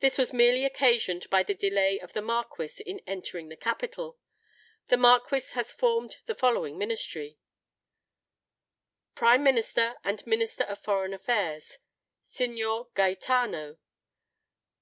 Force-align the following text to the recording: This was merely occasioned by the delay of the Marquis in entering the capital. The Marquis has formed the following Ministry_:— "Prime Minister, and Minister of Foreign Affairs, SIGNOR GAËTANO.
This 0.00 0.16
was 0.16 0.32
merely 0.32 0.64
occasioned 0.64 1.28
by 1.28 1.42
the 1.42 1.52
delay 1.52 1.98
of 1.98 2.14
the 2.14 2.22
Marquis 2.22 2.82
in 2.86 3.02
entering 3.06 3.50
the 3.50 3.54
capital. 3.56 4.18
The 4.86 4.96
Marquis 4.96 5.52
has 5.52 5.72
formed 5.72 6.16
the 6.24 6.34
following 6.34 6.76
Ministry_:— 6.78 7.36
"Prime 9.14 9.42
Minister, 9.44 9.96
and 10.02 10.26
Minister 10.26 10.64
of 10.64 10.78
Foreign 10.78 11.12
Affairs, 11.12 11.76
SIGNOR 12.24 12.84
GAËTANO. 12.96 13.76